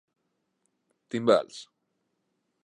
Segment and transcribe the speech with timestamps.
[1.11, 1.61] Timbals.